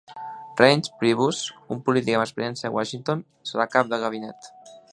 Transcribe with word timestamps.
Reince 0.59 0.93
Preibus, 1.01 1.41
un 1.75 1.83
polític 1.89 2.17
amb 2.19 2.25
experiència 2.29 2.71
a 2.71 2.73
Washington, 2.77 3.21
serà 3.51 3.69
cap 3.77 3.93
de 3.93 4.01
gabinet. 4.05 4.51